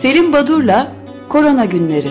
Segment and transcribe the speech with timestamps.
[0.00, 0.96] Selim Badur'la
[1.28, 2.08] Korona Günleri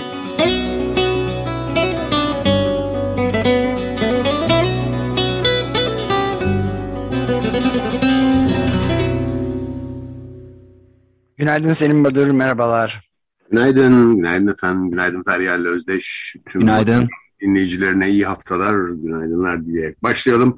[11.37, 13.09] Günaydın Selim Badur, merhabalar.
[13.51, 16.35] Günaydın, günaydın efendim, günaydın Feryal Özdeş.
[16.49, 17.09] Tüm günaydın.
[17.41, 20.55] Dinleyicilerine iyi haftalar, günaydınlar dileyerek başlayalım.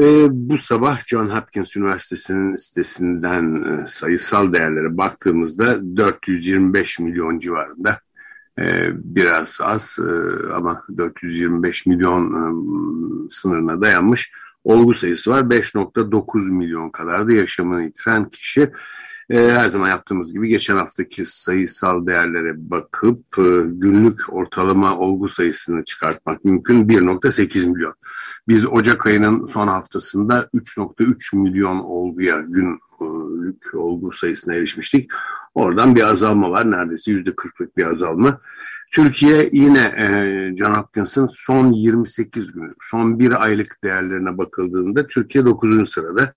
[0.00, 7.98] Ee, bu sabah John Hopkins Üniversitesi'nin sitesinden e, sayısal değerlere baktığımızda 425 milyon civarında.
[8.58, 10.12] Ee, biraz az e,
[10.52, 12.42] ama 425 milyon e,
[13.30, 14.32] sınırına dayanmış
[14.64, 15.40] olgu sayısı var.
[15.40, 18.70] 5.9 milyon kadar da yaşamını yitiren kişi.
[19.30, 25.84] Ee, her zaman yaptığımız gibi geçen haftaki sayısal değerlere bakıp e, günlük ortalama olgu sayısını
[25.84, 27.94] çıkartmak mümkün 1.8 milyon.
[28.48, 35.10] Biz Ocak ayının son haftasında 3.3 milyon olguya günlük olgu sayısına erişmiştik.
[35.54, 38.40] Oradan bir azalma var neredeyse %40'lık bir azalma.
[38.92, 45.90] Türkiye yine e, John Hopkins'ın son 28 gün, son bir aylık değerlerine bakıldığında Türkiye 9.
[45.90, 46.32] sırada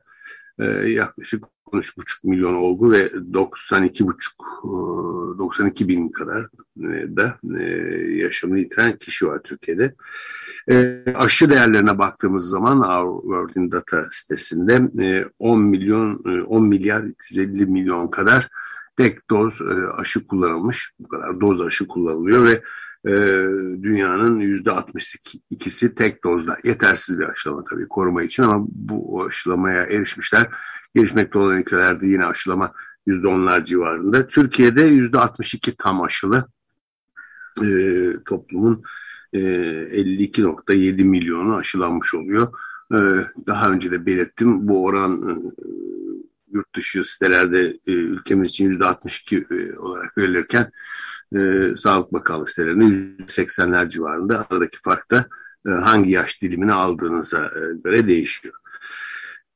[0.59, 7.63] e, yaklaşık 13,5 milyon olgu ve 92,5 92 e, bin kadar e, da e,
[8.15, 9.95] yaşamını yitiren kişi var Türkiye'de.
[11.15, 18.07] Aşı değerlerine baktığımız zaman Our World in Data sitesinde 10 milyon 10 milyar 350 milyon
[18.07, 18.49] kadar
[18.97, 19.61] tek doz
[19.97, 20.93] aşı kullanılmış.
[20.99, 22.61] Bu kadar doz aşı kullanılıyor ve
[23.83, 26.57] dünyanın yüzde 62'si tek dozda.
[26.63, 30.47] Yetersiz bir aşılama tabii koruma için ama bu aşılamaya erişmişler.
[30.95, 32.73] Gelişmekte olan ülkelerde yine aşılama
[33.05, 34.27] yüzde onlar civarında.
[34.27, 36.47] Türkiye'de yüzde 62 tam aşılı
[37.61, 37.67] e,
[38.25, 38.83] toplumun
[39.33, 42.47] e, 52.7 milyonu aşılanmış oluyor.
[42.93, 42.97] E,
[43.47, 45.33] daha önce de belirttim bu oran e,
[46.51, 50.71] yurt dışı sitelerde e, ülkemiz için yüzde 62 e, olarak verilirken
[51.35, 55.27] e, Sağlık Bakanlığı sitelerinde yüzde 80'ler civarında aradaki fark da
[55.67, 58.53] e, hangi yaş dilimini aldığınıza e, göre değişiyor.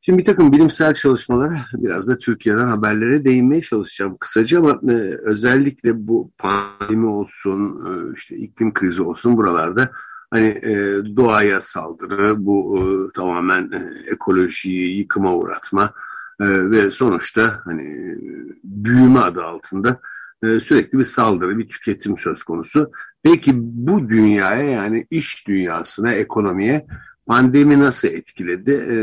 [0.08, 6.08] Şimdi bir takım bilimsel çalışmalara biraz da Türkiye'den haberlere değinmeye çalışacağım kısaca ama e, özellikle
[6.08, 9.92] bu pandemi olsun, e, işte iklim krizi olsun buralarda
[10.32, 10.74] hani e,
[11.16, 12.82] doğaya saldırı, bu e,
[13.14, 15.94] tamamen e, ekolojiyi yıkıma uğratma
[16.42, 18.18] e, ve sonuçta hani
[18.64, 20.00] büyüme adı altında
[20.44, 22.92] e, sürekli bir saldırı, bir tüketim söz konusu.
[23.24, 26.86] Peki bu dünyaya yani iş dünyasına, ekonomiye
[27.26, 28.72] pandemi nasıl etkiledi?
[28.72, 28.96] E,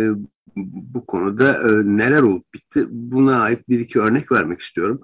[0.57, 5.01] bu konuda e, neler olup bitti buna ait bir iki örnek vermek istiyorum.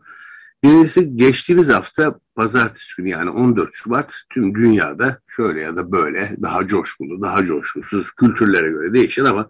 [0.65, 6.67] Birincisi geçtiğimiz hafta pazartesi günü yani 14 Şubat tüm dünyada şöyle ya da böyle daha
[6.67, 9.49] coşkulu, daha coşkusuz kültürlere göre değişir ama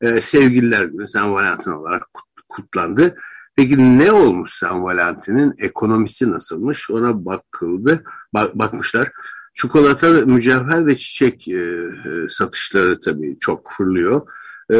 [0.00, 2.06] e, sevgililer günü San Valentin olarak
[2.48, 3.16] kutlandı.
[3.56, 8.04] Peki ne olmuş San Valentin'in ekonomisi nasılmış ona bakıldı,
[8.34, 9.10] bak, bakmışlar.
[9.54, 14.26] Çikolata, mücevher ve çiçek e, e, satışları tabii çok fırlıyor.
[14.72, 14.76] E,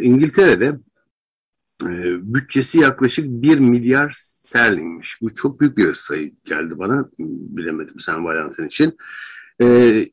[0.00, 0.78] İngiltere'de
[1.86, 5.18] e, bütçesi yaklaşık 1 milyar sterlinmiş.
[5.22, 7.10] Bu çok büyük bir sayı geldi bana.
[7.18, 8.96] Bilemedim sen Valentin için.
[9.60, 9.64] E,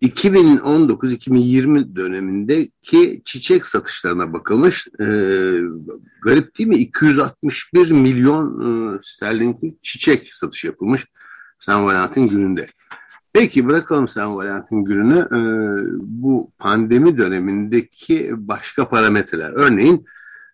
[0.02, 4.88] 2019-2020 dönemindeki çiçek satışlarına bakılmış.
[5.00, 5.06] E,
[6.22, 6.78] garip değil mi?
[6.78, 8.62] 261 milyon
[8.96, 11.06] e, sterlinlik çiçek satış yapılmış
[11.60, 12.68] San Valentin gününde.
[13.34, 15.20] Peki bırakalım San Valentin gününü.
[15.20, 15.40] E,
[16.02, 19.52] bu pandemi dönemindeki başka parametreler.
[19.52, 20.06] Örneğin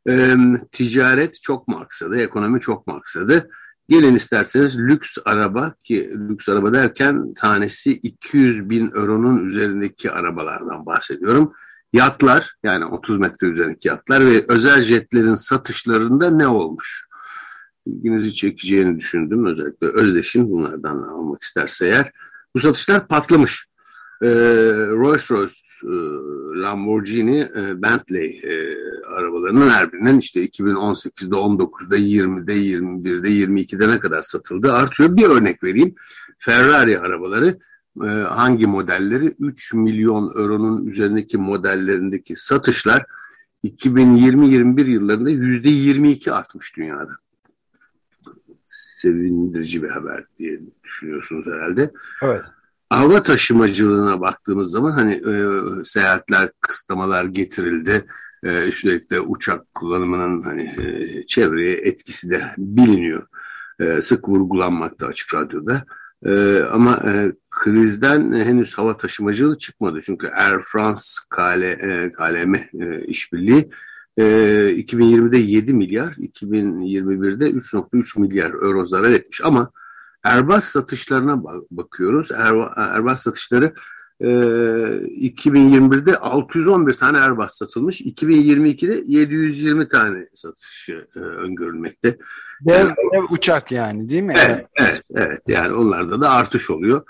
[0.09, 0.35] e,
[0.71, 3.49] ticaret çok maksadı, ekonomi çok maksadı.
[3.89, 11.53] Gelin isterseniz lüks araba ki lüks araba derken tanesi 200 bin euronun üzerindeki arabalardan bahsediyorum.
[11.93, 17.07] Yatlar yani 30 metre üzerindeki yatlar ve özel jetlerin satışlarında ne olmuş?
[17.85, 19.45] İlginizi çekeceğini düşündüm.
[19.45, 22.11] Özellikle Özdeş'in bunlardan almak isterse eğer.
[22.55, 23.65] Bu satışlar patlamış.
[24.21, 24.27] E,
[24.89, 25.53] Rolls Royce,
[25.83, 25.93] e,
[26.61, 28.75] Lamborghini, e, Bentley e,
[29.07, 35.17] arabalarının her birinin işte 2018'de, 19'da, 20'de, 21'de, 22'de ne kadar satıldı artıyor.
[35.17, 35.95] Bir örnek vereyim.
[36.39, 37.57] Ferrari arabaları
[38.03, 43.05] e, hangi modelleri 3 milyon euronun üzerindeki modellerindeki satışlar
[43.63, 47.11] 2020-21 yıllarında %22 artmış dünyada.
[48.73, 51.91] Sevindirici bir haber diye düşünüyorsunuz herhalde.
[52.21, 52.41] Evet.
[52.89, 55.33] Hava taşımacılığına baktığımız zaman hani e,
[55.83, 58.05] seyahatler, kısıtlamalar getirildi.
[58.43, 63.27] E, üstelik uçak kullanımının hani e, çevreye etkisi de biliniyor.
[63.79, 65.85] E, sık vurgulanmakta açık radyoda.
[66.25, 69.99] E, ama e, krizden henüz hava taşımacılığı çıkmadı.
[70.01, 73.69] Çünkü Air France KL, e, KLM e, işbirliği
[74.17, 79.41] e, 2020'de 7 milyar, 2021'de 3.3 milyar euro zarar etmiş.
[79.43, 79.71] Ama
[80.23, 82.31] Airbus satışlarına bakıyoruz.
[82.75, 83.73] Airbus satışları
[84.21, 88.01] 2021'de e, 611 tane Airbus satılmış.
[88.01, 92.17] 2022'de 720 tane satışı e, öngörülmekte.
[92.61, 94.33] Dev, yani, dev uçak yani değil mi?
[94.37, 95.41] Evet, evet, evet.
[95.47, 97.01] Yani onlarda da artış oluyor.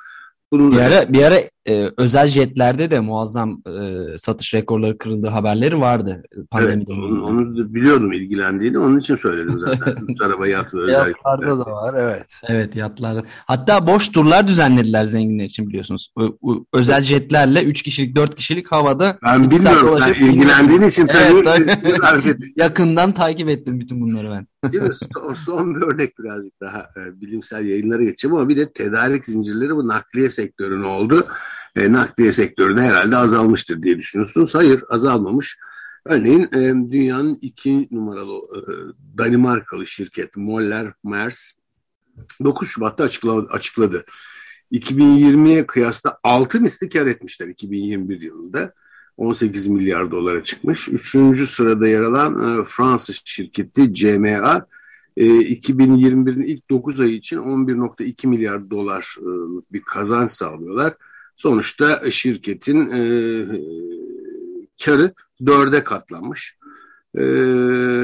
[0.51, 5.80] Bunun bir ara, bir ara e, özel jetlerde de muazzam e, satış rekorları kırıldığı haberleri
[5.80, 8.80] vardı pandemi evet, Onu, onu biliyordum ilgilendiğini.
[8.80, 9.95] Onun için söyledim zaten.
[10.07, 11.10] Lüks araba yatı özellikle.
[11.10, 12.27] Yatlarda da var evet.
[12.48, 13.24] Evet yatlarda.
[13.45, 16.13] Hatta boş turlar düzenlediler zenginler için biliyorsunuz.
[16.74, 19.18] Özel jetlerle 3 kişilik 4 kişilik havada.
[19.24, 19.98] Ben bilmiyorum.
[20.00, 21.44] Sen ilgilendiğin için tabii.
[22.13, 24.48] Evet, yakından takip ettim bütün bunları ben.
[24.92, 29.75] son, son bir örnek birazcık daha e, bilimsel yayınlara geçeceğim ama bir de tedarik zincirleri
[29.75, 31.25] bu nakliye sektörüne oldu
[31.75, 34.55] e, nakliye sektörü de herhalde azalmıştır diye düşünüyorsunuz.
[34.55, 35.57] Hayır azalmamış.
[36.05, 38.61] Örneğin e, dünyanın iki numaralı e,
[39.17, 41.51] Danimarkalı şirket Moller Mers
[42.43, 43.47] 9 Şubat'ta açıkladı.
[43.51, 44.05] açıkladı.
[44.71, 48.73] 2020'ye kıyasla 6 misli kar etmişler 2021 yılında.
[49.17, 50.89] 18 milyar dolara çıkmış.
[50.89, 54.65] Üçüncü sırada yer alan e, Fransız şirketi CMA
[55.17, 59.29] e, 2021'in ilk 9 ayı için 11.2 milyar dolar e,
[59.73, 60.93] bir kazanç sağlıyorlar.
[61.35, 63.01] Sonuçta şirketin e,
[64.85, 65.13] karı
[65.45, 66.57] dörde katlanmış.
[67.18, 67.24] E,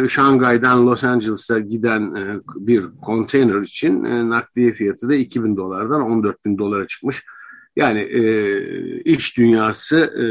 [0.10, 6.46] Şangay'dan Los Angeles'a giden e, bir konteyner için e, nakliye fiyatı da 2000 dolardan 14
[6.46, 7.26] bin dolara çıkmış.
[7.76, 8.24] Yani e,
[9.02, 10.24] iş dünyası e,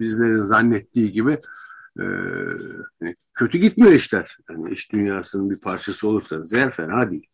[0.00, 1.36] bizlerin zannettiği gibi
[1.98, 2.04] e,
[3.34, 4.36] kötü gitmiyor işler.
[4.50, 7.26] Yani iş dünyasının bir parçası olursanız eğer fena değil.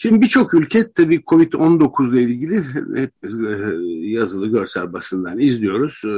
[0.00, 2.62] Şimdi birçok ülke tabii Covid-19 ile ilgili
[2.96, 6.02] hep e, yazılı görsel basından izliyoruz.
[6.04, 6.14] E,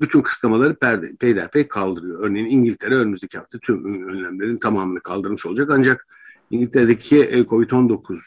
[0.00, 2.20] bütün kısıtlamaları perde, peyderpey kaldırıyor.
[2.20, 5.70] Örneğin İngiltere önümüzdeki hafta tüm önlemlerin tamamını kaldırmış olacak.
[5.72, 6.06] Ancak
[6.50, 8.18] İngiltere'deki e, Covid-19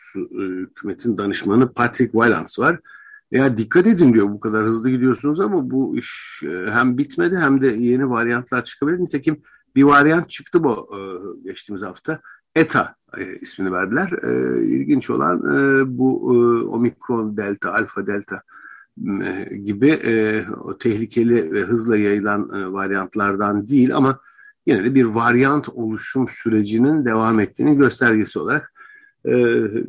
[0.62, 2.80] hükümetin danışmanı Patrick Wylance var.
[3.32, 7.68] Ya dikkat edin diyor bu kadar hızlı gidiyorsunuz ama bu iş hem bitmedi hem de
[7.68, 9.00] yeni varyantlar çıkabilir.
[9.00, 9.42] Nitekim
[9.76, 10.90] bir varyant çıktı bu
[11.44, 12.22] geçtiğimiz hafta.
[12.58, 14.12] ETA e, ismini verdiler.
[14.24, 18.42] E, ilginç olan e, bu e, omikron delta, alfa delta
[19.66, 20.00] gibi
[20.64, 24.20] o tehlikeli ve hızla yayılan e, varyantlardan değil ama
[24.66, 28.74] yine de bir varyant oluşum sürecinin devam ettiğini göstergesi olarak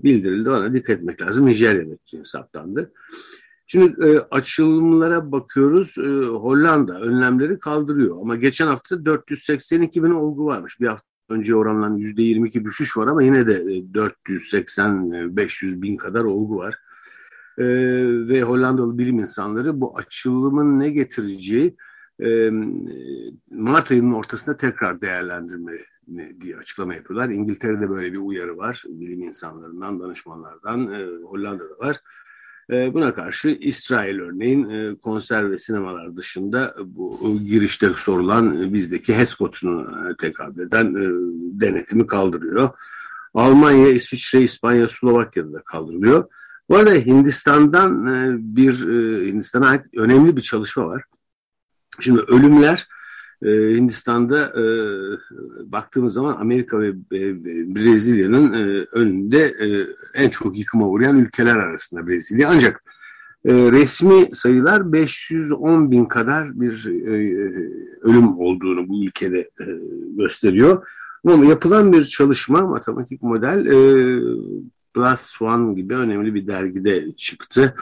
[0.04, 0.50] bildirildi.
[0.50, 1.46] Ona dikkat etmek lazım.
[1.46, 2.92] Nijerya'da saptandı.
[3.66, 5.96] Şimdi e, açılımlara bakıyoruz.
[6.42, 10.80] Hollanda önlemleri kaldırıyor ama geçen hafta 482 bin olgu varmış.
[10.80, 16.56] Bir hafta önceye oranla %22 düşüş var ama yine de 480-500 e, bin kadar olgu
[16.56, 16.78] var.
[17.58, 17.64] Ee,
[18.28, 21.76] ve Hollandalı bilim insanları bu açılımın ne getireceği
[22.20, 22.50] e,
[23.50, 25.72] Mart ayının ortasında tekrar değerlendirme
[26.40, 27.28] diye açıklama yapıyorlar.
[27.28, 28.84] İngiltere'de böyle bir uyarı var.
[28.88, 32.00] Bilim insanlarından, danışmanlardan, e, Hollanda'da var.
[32.72, 39.14] E, buna karşı İsrail örneğin e, konser ve sinemalar dışında bu girişte sorulan e, bizdeki
[39.14, 39.86] HESCOD'unu
[40.16, 40.94] tekabül eden
[41.60, 42.70] denetimi kaldırıyor.
[43.34, 46.24] Almanya, İsviçre, İspanya, Slovakya'da da kaldırılıyor.
[46.68, 48.06] Bu arada Hindistan'dan
[48.56, 48.72] bir
[49.26, 51.02] Hindistan'a ait önemli bir çalışma var.
[52.00, 52.88] Şimdi ölümler
[53.42, 54.64] e, Hindistan'da e,
[55.72, 59.66] baktığımız zaman Amerika ve e, Brezilya'nın e, önünde e,
[60.14, 62.48] en çok yıkıma uğrayan ülkeler arasında Brezilya.
[62.48, 62.82] Ancak
[63.44, 67.34] e, resmi sayılar 510 bin kadar bir e,
[68.02, 69.66] ölüm olduğunu bu ülkede e,
[70.16, 70.86] gösteriyor.
[71.26, 73.76] Ama yapılan bir çalışma, matematik model e,
[74.94, 77.74] Plus One gibi önemli bir dergide çıktı.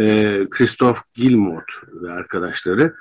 [0.00, 1.64] E, Christoph Gilmore
[2.02, 2.94] ve arkadaşları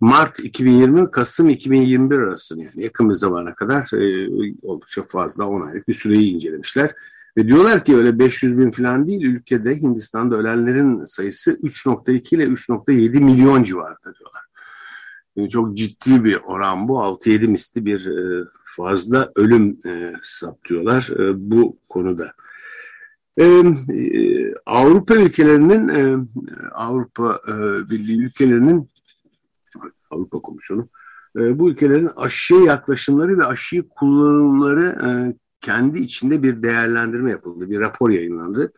[0.00, 4.28] Mart 2020 Kasım 2021 arasında yani yakın bir zamana kadar e,
[4.62, 6.94] oldukça fazla 10 aylık bir süreyi incelemişler.
[7.36, 13.24] Ve diyorlar ki öyle 500 bin falan değil ülkede Hindistan'da ölenlerin sayısı 3.2 ile 3.7
[13.24, 14.42] milyon civarında diyorlar.
[15.36, 21.50] Yani çok ciddi bir oran bu 6-7 misli bir e, fazla ölüm e, saptıyorlar e,
[21.50, 22.32] bu konuda.
[23.40, 23.62] E,
[24.66, 26.26] Avrupa ülkelerinin e,
[26.74, 27.52] Avrupa e,
[27.90, 28.90] Birliği ülkelerinin
[30.10, 30.88] Avrupa Komisyonu
[31.38, 35.08] e, bu ülkelerin aşıya yaklaşımları ve aşıyı kullanımları e,
[35.60, 37.70] kendi içinde bir değerlendirme yapıldı.
[37.70, 38.72] Bir rapor yayınlandı.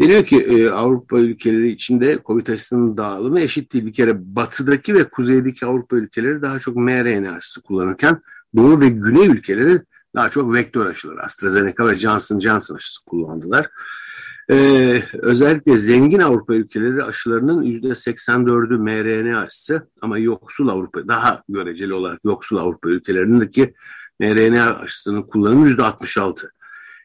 [0.00, 3.86] Deniyor ki e, Avrupa ülkeleri içinde COVID aşısının dağılımı eşit değil.
[3.86, 8.20] Bir kere batıdaki ve kuzeydeki Avrupa ülkeleri daha çok mRNA aşısı kullanırken
[8.56, 9.80] Doğu ve Güney ülkeleri
[10.14, 13.70] daha çok vektör aşıları AstraZeneca ve Johnson Johnson aşısı kullandılar.
[14.50, 22.20] Ee, özellikle zengin Avrupa ülkeleri aşılarının %84'ü mRNA aşısı ama yoksul Avrupa, daha göreceli olarak
[22.24, 23.74] yoksul Avrupa ülkelerindeki
[24.20, 26.50] mRNA aşısının kullanımı %66.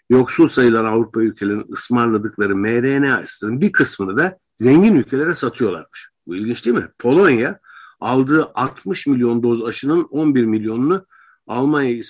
[0.10, 6.10] yoksul sayılan Avrupa ülkelerinin ısmarladıkları mRNA aşılarının bir kısmını da zengin ülkelere satıyorlarmış.
[6.28, 6.88] Bu ilginç değil mi?
[7.00, 7.60] Polonya
[8.00, 11.06] aldığı 60 milyon doz aşının 11 milyonunu
[11.48, 12.02] Almanya,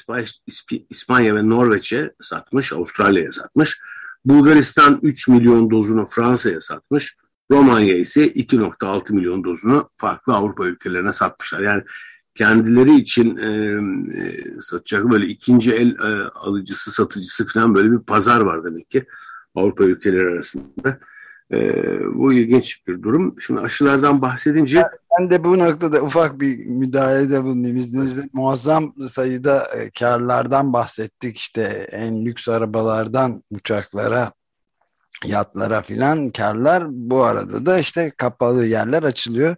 [0.89, 3.79] İspanya ve Norveç'e satmış, Avustralya'ya satmış.
[4.25, 7.17] Bulgaristan 3 milyon dozunu Fransa'ya satmış.
[7.51, 11.61] Romanya ise 2.6 milyon dozunu farklı Avrupa ülkelerine satmışlar.
[11.61, 11.83] Yani
[12.35, 13.49] kendileri için e,
[14.17, 19.05] e, satacak böyle ikinci el e, alıcısı satıcısı falan böyle bir pazar var demek ki
[19.55, 20.99] Avrupa ülkeleri arasında.
[21.53, 21.59] E,
[22.13, 23.35] bu ilginç bir durum.
[23.39, 24.83] Şimdi aşılardan bahsedince...
[25.19, 28.21] Ben de bu noktada ufak bir müdahalede bulunayım izninizle.
[28.33, 31.37] Muazzam sayıda e, karlardan bahsettik.
[31.37, 34.31] işte en lüks arabalardan uçaklara,
[35.25, 36.83] yatlara filan karlar.
[36.89, 39.55] Bu arada da işte kapalı yerler açılıyor.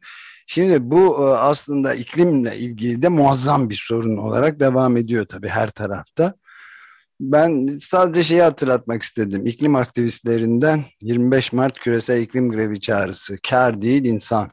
[0.48, 5.70] Şimdi bu e, aslında iklimle ilgili de muazzam bir sorun olarak devam ediyor tabii her
[5.70, 6.34] tarafta.
[7.20, 9.46] Ben sadece şeyi hatırlatmak istedim.
[9.46, 13.36] İklim aktivistlerinden 25 Mart küresel iklim grevi çağrısı.
[13.50, 14.52] Kar değil insan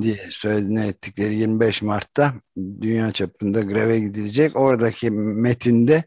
[0.00, 2.34] diye söylediğini ettikleri 25 Mart'ta
[2.80, 4.56] dünya çapında greve gidilecek.
[4.56, 6.04] Oradaki metinde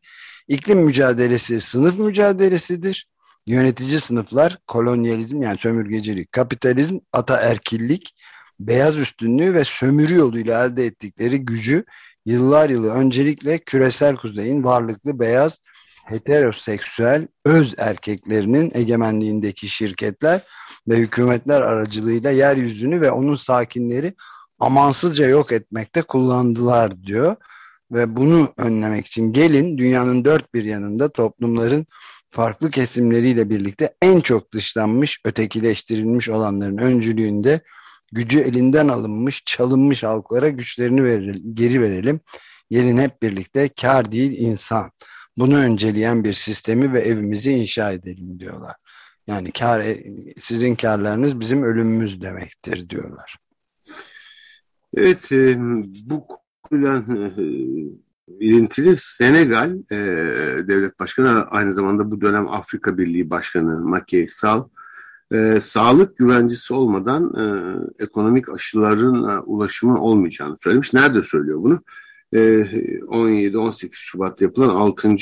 [0.47, 3.07] iklim mücadelesi sınıf mücadelesidir.
[3.47, 8.15] Yönetici sınıflar kolonyalizm yani sömürgecilik, kapitalizm, ataerkillik,
[8.59, 11.85] beyaz üstünlüğü ve sömürü yoluyla elde ettikleri gücü
[12.25, 15.61] yıllar yılı öncelikle küresel kuzeyin varlıklı beyaz
[16.05, 20.41] heteroseksüel öz erkeklerinin egemenliğindeki şirketler
[20.87, 24.13] ve hükümetler aracılığıyla yeryüzünü ve onun sakinleri
[24.59, 27.35] amansızca yok etmekte kullandılar diyor.
[27.91, 31.85] Ve bunu önlemek için gelin dünyanın dört bir yanında toplumların
[32.29, 37.61] farklı kesimleriyle birlikte en çok dışlanmış, ötekileştirilmiş olanların öncülüğünde
[38.11, 42.19] gücü elinden alınmış, çalınmış halklara güçlerini verelim, geri verelim.
[42.69, 44.91] Gelin hep birlikte kar değil insan
[45.37, 48.75] bunu önceleyen bir sistemi ve evimizi inşa edelim diyorlar.
[49.27, 50.03] Yani kar, e,
[50.39, 53.37] sizin karlarınız bizim ölümümüz demektir diyorlar.
[54.97, 55.55] Evet, e,
[56.05, 56.27] bu
[56.63, 57.03] konuyla
[57.37, 57.43] e,
[58.39, 59.77] ilintili Senegal
[60.67, 64.63] devlet başkanı aynı zamanda bu dönem Afrika Birliği Başkanı Macky Sall
[65.31, 67.45] e, sağlık güvencesi olmadan e,
[68.03, 70.93] ekonomik aşıların e, ulaşımı olmayacağını söylemiş.
[70.93, 71.81] Nerede söylüyor bunu?
[72.33, 75.07] 17-18 ee, Şubat yapılan 6.
[75.07, 75.15] E,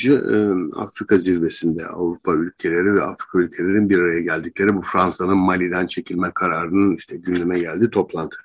[0.75, 6.95] Afrika zirvesinde Avrupa ülkeleri ve Afrika ülkelerinin bir araya geldikleri bu Fransa'nın Mali'den çekilme kararının
[6.95, 8.37] işte gündeme geldiği toplantı.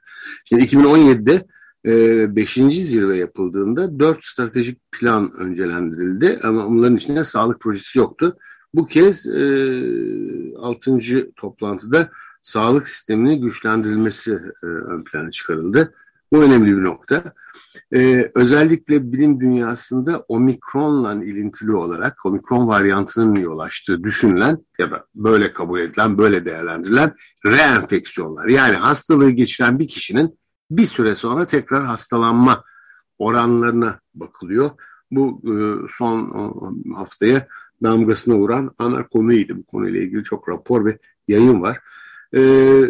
[0.44, 1.46] Şimdi 2017'de
[2.36, 2.58] 5.
[2.58, 8.36] E, zirve yapıldığında 4 stratejik plan öncelendirildi ama onların içinde sağlık projesi yoktu.
[8.74, 10.98] Bu kez 6.
[10.98, 12.08] E, toplantıda
[12.42, 15.94] sağlık sisteminin güçlendirilmesi ön plana çıkarıldı.
[16.32, 17.32] Bu önemli bir nokta.
[17.94, 25.52] Ee, özellikle bilim dünyasında omikronla ilintili olarak omikron varyantının yol açtığı düşünülen ya da böyle
[25.52, 27.14] kabul edilen, böyle değerlendirilen
[27.46, 28.48] reenfeksiyonlar.
[28.48, 30.38] Yani hastalığı geçiren bir kişinin
[30.70, 32.64] bir süre sonra tekrar hastalanma
[33.18, 34.70] oranlarına bakılıyor.
[35.10, 35.54] Bu e,
[35.90, 36.32] son
[36.94, 37.46] haftaya
[37.84, 39.56] damgasına vuran ana konuydu.
[39.56, 40.98] Bu konuyla ilgili çok rapor ve
[41.28, 41.78] yayın var.
[42.32, 42.40] Ee,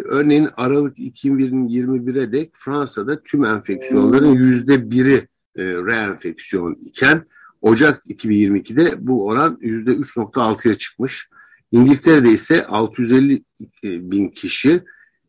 [0.05, 7.25] örneğin Aralık 2021'e dek Fransa'da tüm enfeksiyonların yüzde biri e, reenfeksiyon iken
[7.61, 11.29] Ocak 2022'de bu oran yüzde 3.6'ya çıkmış.
[11.71, 13.43] İngiltere'de ise 650
[13.83, 14.83] bin kişi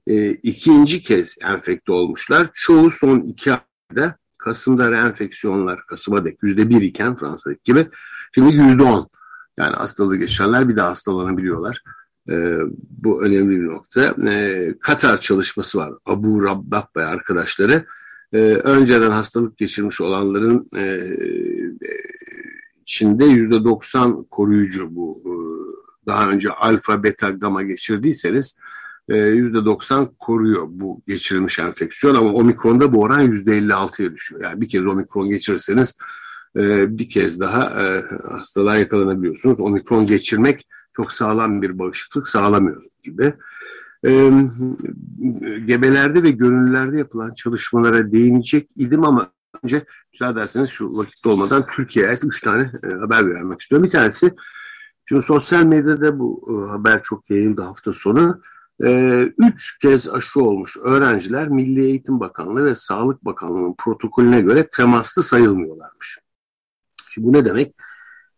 [0.07, 2.47] e, ikinci kez enfekte olmuşlar.
[2.55, 7.87] Çoğu son iki ayda Kasım'da reenfeksiyonlar Kasım'a dek yüzde bir iken Fransa'daki gibi
[8.35, 9.09] şimdi yüzde on.
[9.59, 11.83] Yani hastalığı geçirenler bir daha hastalanabiliyorlar.
[12.29, 12.59] E,
[12.91, 14.31] bu önemli bir nokta.
[14.31, 15.93] E, Katar çalışması var.
[16.07, 17.85] Abu Rabbah ve arkadaşları.
[18.33, 21.01] E, önceden hastalık geçirmiş olanların e,
[22.81, 25.23] içinde yüzde 90 koruyucu bu.
[25.25, 25.33] E,
[26.07, 28.59] daha önce alfa, beta, gamma geçirdiyseniz
[29.09, 34.43] yüzde 90 koruyor bu geçirilmiş enfeksiyon ama omikronda bu oran yüzde 56'ya düşüyor.
[34.43, 35.99] Yani bir kez omikron geçirirseniz
[36.89, 37.73] bir kez daha
[38.31, 39.61] hastalığa yakalanabiliyorsunuz.
[39.61, 43.35] Omikron geçirmek çok sağlam bir bağışıklık sağlamıyor gibi.
[44.07, 44.31] E,
[45.65, 49.33] gebelerde ve gönüllülerde yapılan çalışmalara değinecek idim ama
[49.63, 53.85] önce müsaade şu vakitte olmadan Türkiye'ye üç tane e, haber vermek istiyorum.
[53.85, 54.35] Bir tanesi,
[55.09, 58.41] şimdi sosyal medyada bu e, haber çok yayıldı hafta sonu.
[58.85, 65.23] E, üç kez aşı olmuş öğrenciler Milli Eğitim Bakanlığı ve Sağlık Bakanlığı'nın protokolüne göre temaslı
[65.23, 66.19] sayılmıyorlarmış.
[67.17, 67.75] Şimdi bu ne demek?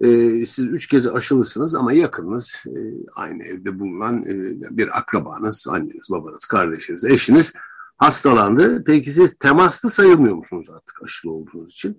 [0.00, 0.08] E,
[0.46, 2.78] siz üç kez aşılısınız ama yakınınız e,
[3.14, 7.54] aynı evde bulunan e, bir akrabanız, anneniz, babanız, kardeşiniz, eşiniz
[7.96, 8.84] hastalandı.
[8.84, 11.98] Peki siz temaslı sayılmıyor musunuz artık aşılı olduğunuz için?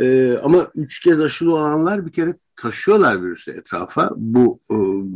[0.00, 4.10] E, ama üç kez aşılı olanlar bir kere taşıyorlar virüsü etrafa.
[4.16, 4.74] Bu e,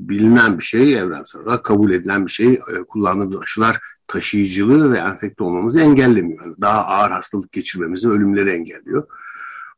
[0.08, 2.52] bilinen bir şey, evrensel olarak kabul edilen bir şey.
[2.52, 6.44] E, kullandığımız aşılar taşıyıcılığı ve enfekte olmamızı engellemiyor.
[6.44, 9.06] Yani daha ağır hastalık geçirmemizi, ölümleri engelliyor.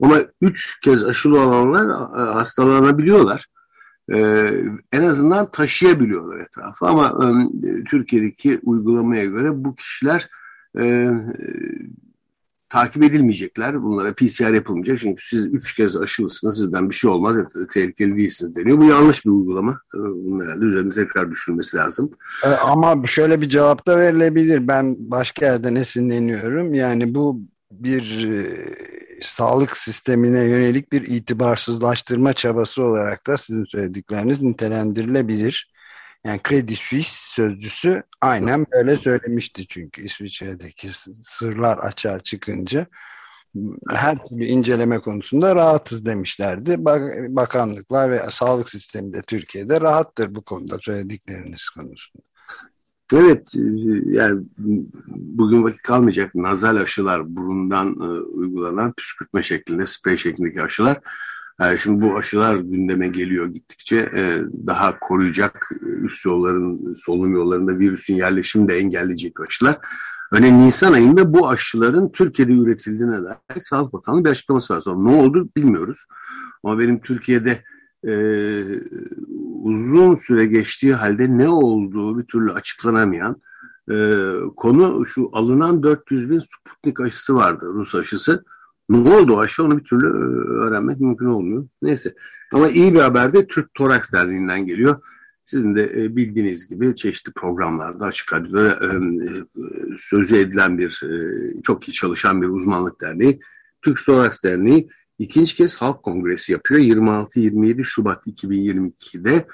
[0.02, 1.86] Ama üç kez aşılı olanlar
[2.18, 3.46] e, hastalanabiliyorlar.
[4.12, 4.50] Ee,
[4.92, 10.28] en azından taşıyabiliyorlar etrafı ama e, Türkiye'deki uygulamaya göre bu kişiler
[10.78, 11.10] e,
[12.68, 13.82] takip edilmeyecekler.
[13.82, 14.98] Bunlara PCR yapılmayacak.
[14.98, 17.36] Çünkü siz üç kez aşılısınız sizden bir şey olmaz.
[17.72, 18.78] Tehlikeli değilsiniz deniyor.
[18.78, 19.78] Bu yanlış bir uygulama.
[19.94, 22.10] Bunun herhalde üzerinde tekrar düşünülmesi lazım.
[22.64, 24.68] Ama şöyle bir cevap da verilebilir.
[24.68, 26.74] Ben başka yerden esinleniyorum.
[26.74, 35.72] Yani bu bir e, sağlık sistemine yönelik bir itibarsızlaştırma çabası olarak da sizin söyledikleriniz nitelendirilebilir.
[36.24, 40.90] Yani Credit Suisse sözcüsü aynen böyle söylemişti çünkü İsviçre'deki
[41.24, 42.86] sırlar açığa çıkınca
[43.90, 46.84] her türlü inceleme konusunda rahatız demişlerdi.
[47.36, 52.35] Bakanlıklar ve sağlık sistemi de Türkiye'de rahattır bu konuda söyledikleriniz konusunda.
[53.14, 53.48] Evet
[54.06, 54.42] yani
[55.16, 61.00] bugün vakit kalmayacak nazal aşılar burundan e, uygulanan püskürtme şeklinde sprey şeklindeki aşılar
[61.60, 67.78] yani şimdi bu aşılar gündeme geliyor gittikçe e, daha koruyacak e, üst yolların, solunum yollarında
[67.78, 69.78] virüsün yerleşimini de engelleyecek aşılar.
[70.32, 74.80] Örneğin Nisan ayında bu aşıların Türkiye'de üretildiğine dair Sağlık Bakanlığı bir açıklaması var.
[74.80, 76.06] Sonra ne oldu bilmiyoruz.
[76.64, 77.62] Ama benim Türkiye'de
[78.08, 78.12] e,
[79.66, 83.42] uzun süre geçtiği halde ne olduğu bir türlü açıklanamayan
[83.90, 83.96] e,
[84.56, 88.44] konu şu alınan 400 bin Sputnik aşısı vardı Rus aşısı.
[88.88, 91.68] Ne oldu aşı onu bir türlü e, öğrenmek mümkün olmuyor.
[91.82, 92.14] Neyse
[92.52, 94.96] ama iyi bir haber de Türk Toraks Derneği'nden geliyor.
[95.44, 98.88] Sizin de e, bildiğiniz gibi çeşitli programlarda açık radyoda e,
[99.98, 101.02] sözü edilen bir
[101.62, 103.40] çok iyi çalışan bir uzmanlık derneği.
[103.82, 109.46] Türk Toraks Derneği ikinci kez halk kongresi yapıyor 26-27 Şubat 2022'de.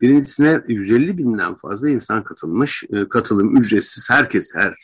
[0.00, 2.84] Birincisine 150 binden fazla insan katılmış.
[3.10, 4.74] Katılım ücretsiz herkes her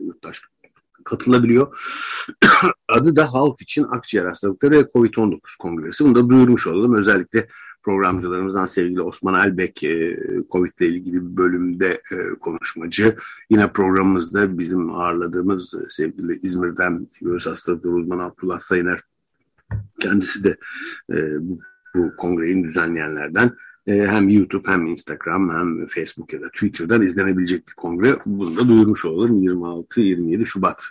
[0.00, 0.42] yurttaş
[1.06, 1.78] katılabiliyor.
[2.88, 6.04] Adı da Halk için Akciğer Hastalıkları ve COVID-19 Kongresi.
[6.04, 6.94] Bunu da duyurmuş olalım.
[6.94, 7.48] Özellikle
[7.82, 10.18] programcılarımızdan sevgili Osman Albek e,
[10.50, 13.16] COVID ile ilgili bir bölümde e, konuşmacı.
[13.50, 19.00] Yine programımızda bizim ağırladığımız e, sevgili İzmir'den göğüs hastalıkları uzmanı Abdullah Sayıner
[20.00, 20.56] kendisi de
[21.40, 21.58] bu,
[21.94, 23.52] bu kongreyi düzenleyenlerden
[23.86, 28.16] hem YouTube hem Instagram hem Facebook ya da Twitter'dan izlenebilecek bir kongre.
[28.26, 30.82] Bunu da duyurmuş olalım 26-27 Şubat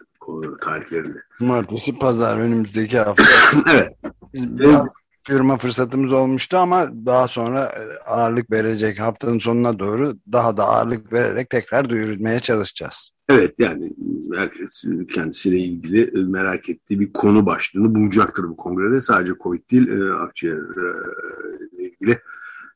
[0.62, 1.18] tarihlerinde.
[1.40, 3.24] Cumartesi, pazar önümüzdeki hafta.
[3.74, 3.98] evet.
[4.34, 4.88] Biraz
[5.26, 11.14] görme fırsatımız olmuştu ama daha sonra e, ağırlık verecek haftanın sonuna doğru daha da ağırlık
[11.14, 13.12] vererek tekrar duyurmaya çalışacağız.
[13.30, 13.94] Evet yani
[14.36, 14.84] herkes
[15.14, 19.02] kendisiyle ilgili merak ettiği bir konu başlığını bulacaktır bu kongrede.
[19.02, 22.20] Sadece COVID değil e, akciğer e, ilgili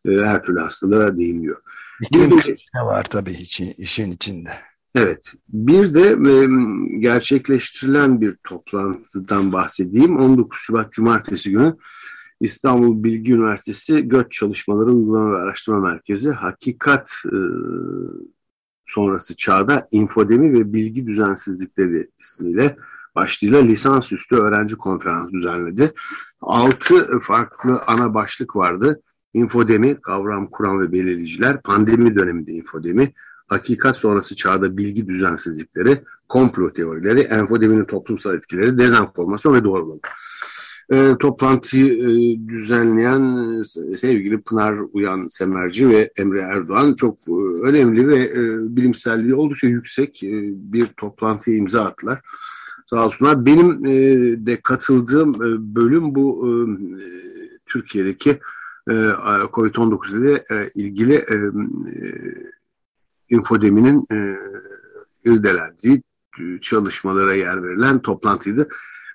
[0.06, 1.62] her türlü hastalığa değiniyor.
[2.14, 4.52] Bir de, var tabii işin, işin içinde.
[4.96, 5.34] Evet.
[5.50, 6.48] Bir de e,
[7.00, 10.18] gerçekleştirilen bir toplantıdan bahsedeyim.
[10.18, 11.76] 19 Şubat Cumartesi günü
[12.40, 17.38] İstanbul Bilgi Üniversitesi Göç Çalışmaları Uygulama ve Araştırma Merkezi Hakikat e,
[18.90, 22.78] sonrası çağda infodemi ve bilgi düzensizlikleri ismiyle
[23.16, 25.94] başlığıyla lisansüstü öğrenci konferansı düzenledi.
[26.42, 29.02] Altı farklı ana başlık vardı.
[29.34, 33.14] Infodemi, kavram, kuram ve belirleyiciler, pandemi döneminde infodemi,
[33.48, 40.00] hakikat sonrası çağda bilgi düzensizlikleri, komplo teorileri, enfodeminin toplumsal etkileri, dezenformasyon ve doğrulama.
[40.92, 43.22] E, toplantıyı e, düzenleyen
[43.94, 47.32] e, sevgili Pınar Uyan Semerci ve Emre Erdoğan çok e,
[47.64, 52.22] önemli ve e, bilimselliği oldukça yüksek e, bir toplantıya imza attılar.
[52.86, 53.46] Sağ olsunlar.
[53.46, 53.92] Benim e,
[54.48, 56.52] de katıldığım e, bölüm bu e,
[57.66, 58.30] Türkiye'deki
[58.90, 58.94] e,
[59.54, 61.52] COVID-19 ile e, ilgili e, e
[63.30, 64.38] infodeminin e,
[65.26, 66.02] irdelendiği
[66.40, 68.68] e, çalışmalara yer verilen toplantıydı.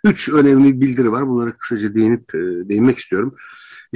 [0.05, 1.29] Üç önemli bildiri var.
[1.29, 2.38] Bunlara kısaca değinip e,
[2.69, 3.35] değinmek istiyorum.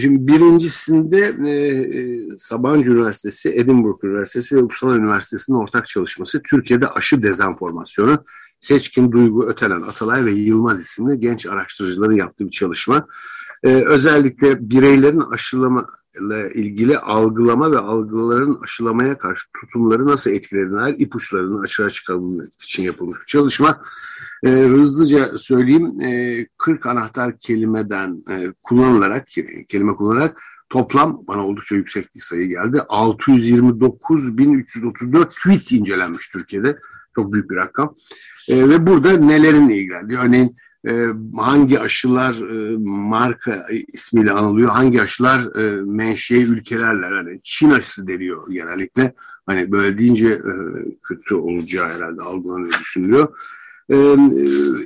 [0.01, 7.23] Şimdi birincisinde e, e, Sabancı Üniversitesi, Edinburgh Üniversitesi ve Uppsala Üniversitesi'nin ortak çalışması Türkiye'de aşı
[7.23, 8.25] dezenformasyonu
[8.61, 13.07] Seçkin Duygu Ötelen Atalay ve Yılmaz isimli genç araştırıcıların yaptığı bir çalışma.
[13.65, 15.87] Ee, özellikle bireylerin aşılama
[16.21, 23.21] ile ilgili algılama ve algıların aşılamaya karşı tutumları nasıl etkilediğine ipuçlarını açığa çıkarmak için yapılmış
[23.21, 23.83] bir çalışma.
[24.45, 29.27] Ee, hızlıca söyleyeyim, e, 40 anahtar kelimeden e, kullanılarak,
[29.69, 32.77] kelime kullanarak toplam bana oldukça yüksek bir sayı geldi.
[32.77, 36.79] 629.334 tweet incelenmiş Türkiye'de.
[37.15, 37.97] Çok büyük bir rakam.
[38.49, 40.19] E, ve burada nelerin ilgilendi?
[40.19, 40.57] Örneğin
[40.89, 48.07] e, hangi aşılar e, marka ismiyle anılıyor, hangi aşılar e, menşei ülkelerle, yani Çin aşısı
[48.07, 49.15] deniyor genellikle.
[49.47, 50.53] Hani böyle deyince e,
[51.03, 53.39] kötü olacağı herhalde algılanıyor, düşünülüyor.
[53.91, 53.97] E,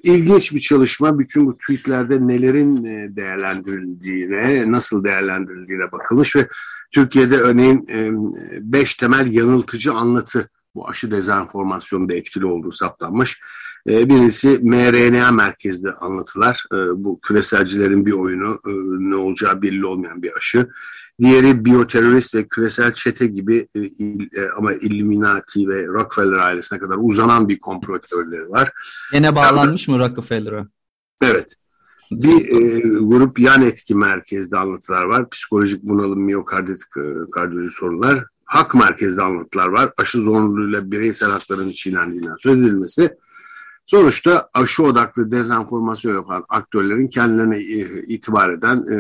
[0.03, 1.19] ilginç bir çalışma.
[1.19, 6.49] Bütün bu tweetlerde nelerin e, değerlendirildiğine, nasıl değerlendirildiğine bakılmış ve
[6.91, 8.11] Türkiye'de örneğin e,
[8.73, 13.41] beş temel yanıltıcı anlatı bu aşı dezenformasyonunda etkili olduğu saptanmış.
[13.89, 16.65] E, birincisi mRNA merkezli anlatılar.
[16.73, 18.71] E, bu küreselcilerin bir oyunu, e,
[19.11, 20.69] ne olacağı belli olmayan bir aşı.
[21.23, 27.49] Diğeri biyoterörist ve küresel çete gibi e, e, ama Illuminati ve Rockefeller ailesine kadar uzanan
[27.49, 28.73] bir komplo teorileri var.
[29.13, 30.67] Yine bağlanmış mı Rockefeller'a?
[31.23, 31.57] Evet.
[32.11, 35.31] Bir e, grup yan etki merkezli anlatılar var.
[35.31, 36.81] Psikolojik bunalım, miyokardit
[37.33, 38.25] kardiyoloji sorunlar.
[38.45, 39.93] Hak merkezli anlatılar var.
[39.97, 43.17] Aşı zorunluluğuyla bireysel hakların çiğnendiğinden söz edilmesi.
[43.87, 48.99] Sonuçta aşı odaklı dezenformasyon yapan aktörlerin kendilerine e, itibar eden e,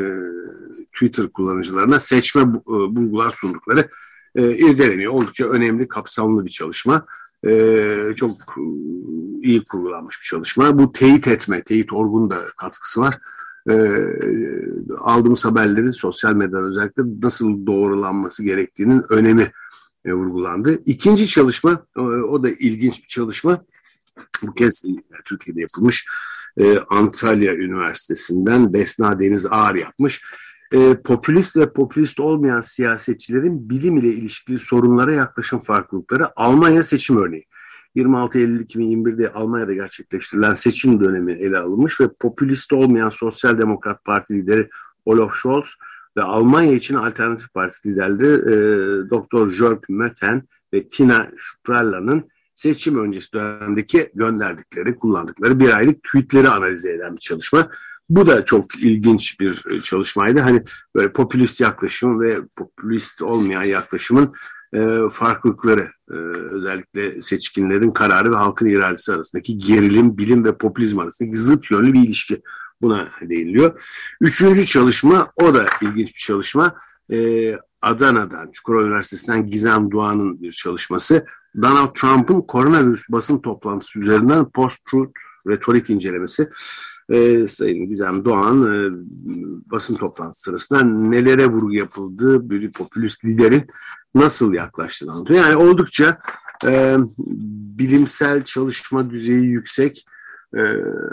[0.93, 3.89] Twitter kullanıcılarına seçme e, bulgular sundukları
[4.35, 5.13] e, irdeleniyor.
[5.13, 7.07] Oldukça önemli, kapsamlı bir çalışma.
[7.47, 8.63] E, çok e,
[9.43, 10.79] iyi kurgulanmış bir çalışma.
[10.79, 13.19] Bu teyit etme, teyit orgun da katkısı var.
[13.71, 13.75] E,
[14.99, 19.51] aldığımız haberlerin sosyal medyada özellikle nasıl doğrulanması gerektiğinin önemi
[20.05, 20.83] e, vurgulandı.
[20.87, 23.65] İkinci çalışma, e, o da ilginç bir çalışma.
[24.43, 24.83] Bu kez
[25.25, 26.07] Türkiye'de yapılmış.
[26.57, 30.23] E, Antalya Üniversitesi'nden Besna Deniz Ağar yapmış
[30.73, 37.47] e, popülist ve popülist olmayan siyasetçilerin bilim ile ilişkili sorunlara yaklaşım farklılıkları Almanya seçim örneği.
[37.95, 44.35] 26 Eylül 2021'de Almanya'da gerçekleştirilen seçim dönemi ele alınmış ve popülist olmayan Sosyal Demokrat Parti
[44.35, 44.69] lideri
[45.05, 45.75] Olaf Scholz
[46.17, 48.55] ve Almanya için Alternatif Partisi liderleri e,
[49.11, 49.51] Dr.
[49.51, 50.43] Jörg Möten
[50.75, 57.69] ve Tina Spralla'nın seçim öncesi dönemdeki gönderdikleri, kullandıkları bir aylık tweetleri analize eden bir çalışma.
[58.09, 60.41] Bu da çok ilginç bir e, çalışmaydı.
[60.41, 64.35] Hani böyle popülist yaklaşım ve popülist olmayan yaklaşımın
[64.75, 66.15] e, farklılıkları e,
[66.51, 72.01] özellikle seçkinlerin kararı ve halkın iradesi arasındaki gerilim, bilim ve popülizm arasındaki zıt yönlü bir
[72.01, 72.43] ilişki
[72.83, 73.83] buna değiniliyor.
[74.21, 76.75] Üçüncü çalışma o da ilginç bir çalışma.
[77.13, 77.19] E,
[77.83, 81.27] Adana'dan, Çukurova Üniversitesi'nden Gizem Doğan'ın bir çalışması.
[81.63, 85.13] Donald Trump'ın koronavirüs basın toplantısı üzerinden post-truth
[85.49, 86.49] retorik incelemesi
[87.09, 88.91] e, Sayın Gizem Doğan e,
[89.71, 93.67] basın toplantısı sırasında nelere vurgu yapıldığı bir popülist liderin
[94.15, 95.45] nasıl yaklaştığını anlatıyor.
[95.45, 96.19] Yani oldukça
[96.67, 96.97] e,
[97.79, 100.07] bilimsel çalışma düzeyi yüksek.
[100.57, 100.63] E,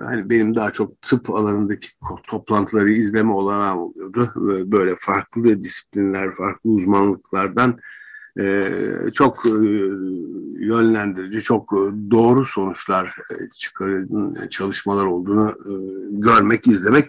[0.05, 1.87] hani benim daha çok tıp alanındaki
[2.27, 4.31] toplantıları izleme olanağı oluyordu.
[4.71, 7.79] Böyle farklı disiplinler, farklı uzmanlıklardan
[8.39, 8.71] e,
[9.13, 9.49] çok e,
[10.59, 13.15] yönlendirici, çok e, doğru sonuçlar
[13.53, 15.55] çıkarın çalışmalar olduğunu
[16.09, 17.05] görmek, izlemek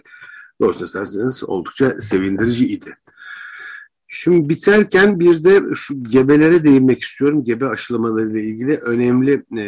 [0.61, 2.95] doğrusunu isterseniz oldukça sevindiriciydi.
[4.13, 7.43] Şimdi biterken bir de şu gebelere değinmek istiyorum.
[7.43, 9.65] Gebe aşılamaları ile ilgili önemli e,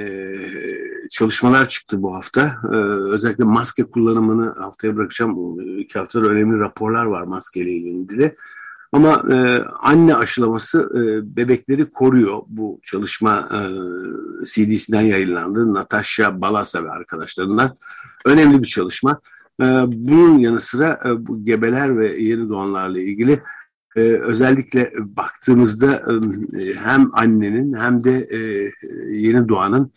[1.10, 2.56] çalışmalar çıktı bu hafta.
[2.74, 2.76] E,
[3.14, 5.60] özellikle maske kullanımını haftaya bırakacağım.
[5.80, 8.36] İki haftada önemli raporlar var maskeyle ilgili.
[8.92, 12.42] Ama e, anne aşılaması e, bebekleri koruyor.
[12.48, 13.60] Bu çalışma e,
[14.46, 15.74] CDC'den yayınlandı.
[15.74, 17.76] Natasha Balasa ve arkadaşlarından.
[18.26, 19.20] Önemli bir çalışma.
[19.62, 23.40] E, bunun yanı sıra e, bu gebeler ve yeni doğanlarla ilgili
[23.96, 26.02] e, özellikle baktığımızda
[26.60, 28.72] e, hem annenin hem de e,
[29.10, 29.92] yeni doğanın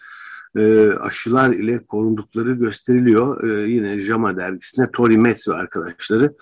[0.56, 3.44] e, aşılar ile korundukları gösteriliyor.
[3.50, 6.34] E, yine JAMA dergisinde Tori Metz ve arkadaşları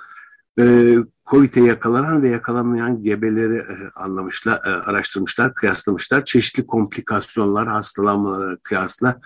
[0.60, 6.24] e, COVID'e yakalanan ve yakalanmayan gebeleri e, anlamışlar, e, araştırmışlar, kıyaslamışlar.
[6.24, 9.20] Çeşitli komplikasyonlar, hastalanmalara kıyasla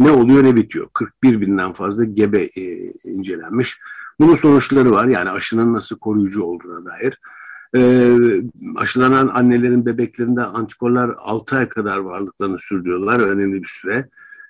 [0.00, 0.88] ne oluyor ne bitiyor.
[0.92, 2.62] 41 binden fazla gebe e,
[3.04, 3.78] incelenmiş.
[4.20, 7.18] Bunun sonuçları var yani aşının nasıl koruyucu olduğuna dair.
[7.76, 8.16] E,
[8.76, 14.08] aşılanan annelerin bebeklerinde antikorlar 6 ay kadar varlıklarını sürdürüyorlar önemli bir süre.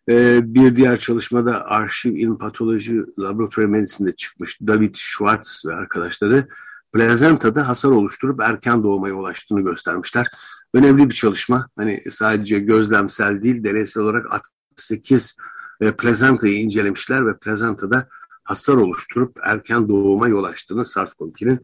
[0.08, 6.48] E, bir diğer çalışmada Archive in Pathology Laboratory Medicine'de çıkmış David Schwartz ve arkadaşları
[6.92, 10.26] plazenta'da hasar oluşturup erken doğuma yol açtığını göstermişler.
[10.74, 11.68] Önemli bir çalışma.
[11.76, 15.36] Hani sadece gözlemsel değil, deneysel olarak 68
[15.80, 18.08] e, plazentayı incelemişler ve plazenta'da
[18.44, 21.60] hasar oluşturup erken doğuma yol açtığını SARS-CoV-2'nin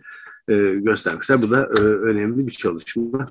[0.49, 1.43] e, göstermişler.
[1.43, 3.29] Bu da e, önemli bir çalışma.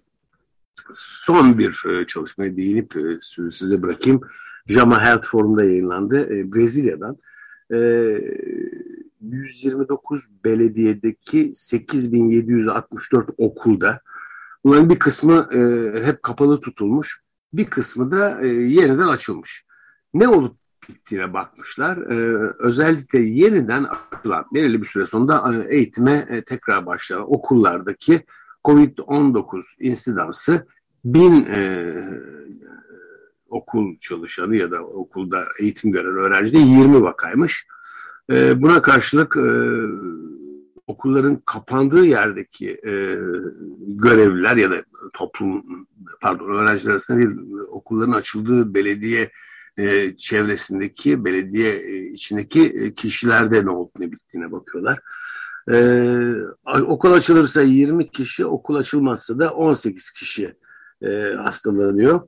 [0.93, 3.19] Son bir e, çalışmaya değinip e,
[3.51, 4.21] size bırakayım.
[4.67, 6.34] JAMA Health Forum'da yayınlandı.
[6.36, 7.17] E, Brezilya'dan.
[7.73, 7.77] E,
[9.21, 14.01] 129 belediyedeki 8764 okulda
[14.63, 15.49] bunların bir kısmı
[16.06, 17.21] hep kapalı tutulmuş
[17.53, 19.65] bir kısmı da yeniden açılmış.
[20.13, 20.58] Ne olup
[20.89, 21.97] bittiğine bakmışlar.
[21.97, 22.15] E,
[22.60, 28.21] özellikle yeniden açılan belirli bir süre sonunda e, eğitime e, tekrar başlayan okullardaki
[28.65, 30.67] COVID-19 insidansı
[31.06, 31.93] bin e,
[33.50, 37.67] okul çalışanı ya da okulda eğitim gören öğrencide 20 vakaymış.
[38.32, 39.50] E, buna karşılık e,
[40.88, 42.91] okulların kapandığı yerdeki e,
[43.88, 45.88] görevliler ya da toplum
[46.21, 47.30] pardon öğrenciler arasında değil
[47.71, 49.32] okulların açıldığı belediye
[49.78, 55.00] e, çevresindeki belediye e, içindeki e, kişilerde ne olup ne bittiğine bakıyorlar.
[55.72, 60.54] E, okul açılırsa 20 kişi, okul açılmazsa da 18 kişi
[61.02, 62.22] e, hastalanıyor.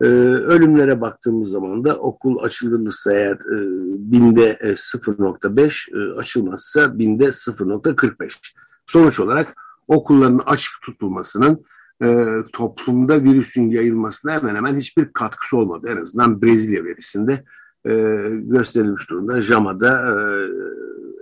[0.00, 3.58] E, ölümlere baktığımız zaman da okul açılırsa eğer e,
[3.98, 8.54] binde e, 0.5 e, açılmazsa binde 0.45.
[8.86, 9.54] Sonuç olarak
[9.88, 11.64] okulların açık tutulmasının
[12.02, 15.88] e, toplumda virüsün yayılmasına hemen hemen hiçbir katkısı olmadı.
[15.90, 17.44] En azından Brezilya verisinde
[17.86, 17.92] e,
[18.30, 19.42] gösterilmiş durumda.
[19.42, 20.16] JAMA'da e,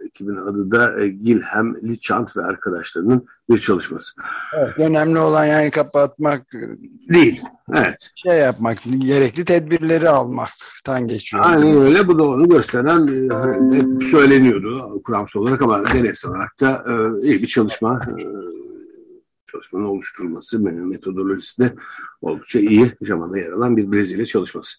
[0.07, 4.13] ekibin adı da e, Gilhem Lichant ve arkadaşlarının bir çalışması.
[4.59, 6.53] Evet, önemli olan yani kapatmak
[7.15, 7.43] değil.
[7.75, 8.11] Evet.
[8.17, 11.43] Şey yapmak, gerekli tedbirleri almaktan geçiyor.
[11.47, 12.09] Aynen öyle.
[12.09, 17.43] Bu da onu gösteren e, hep söyleniyordu kuramsal olarak ama deneysel olarak da e, iyi
[17.43, 18.23] bir çalışma e,
[19.55, 21.75] çalışmanın oluşturulması metodolojisi de
[22.23, 22.87] oldukça iyi.
[23.03, 24.77] JAMA'da yer alan bir Brezilya çalışması.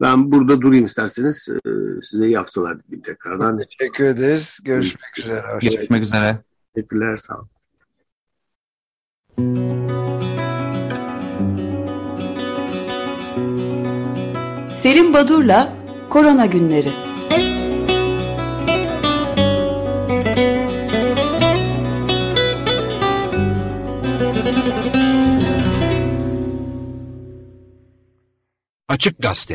[0.00, 1.48] Ben burada durayım isterseniz.
[1.48, 1.70] Ee,
[2.02, 3.60] size iyi haftalar dileyim tekrardan.
[3.78, 4.58] Teşekkür ederiz.
[4.64, 5.40] Görüşmek üzere.
[5.40, 5.60] Hoşçakalın.
[5.60, 6.38] Görüşmek üzere.
[6.74, 7.16] Teşekkürler.
[7.16, 7.48] Sağ olun.
[14.74, 15.76] Selim Badur'la
[16.10, 17.15] Korona Günleri
[28.96, 29.54] Açık Gazete